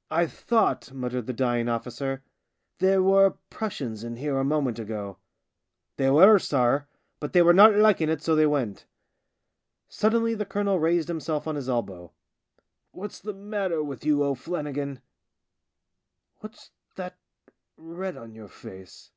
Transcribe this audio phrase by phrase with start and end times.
[0.10, 2.24] "I thought," muttered the dying officer,"
[2.80, 5.18] there were Prussians in here a moment ago.""
[5.98, 6.88] They were, sorr,
[7.20, 8.86] but they were not liking it, so they went."
[9.88, 12.10] Suddenly the colonel raised himself on his elbow."
[12.90, 15.02] What's the matter with you, THE SIXTH DRUNK 87 O'Flannigan?
[16.38, 17.16] What's that
[17.84, 19.12] red on your face